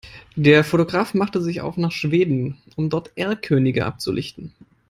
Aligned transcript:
Der 0.35 0.63
Fotograf 0.63 1.13
machte 1.13 1.43
sich 1.43 1.61
auf 1.61 1.77
nach 1.77 1.91
Schweden, 1.91 2.57
um 2.75 2.89
dort 2.89 3.11
Erlkönige 3.15 3.85
abzulichten. 3.85 4.51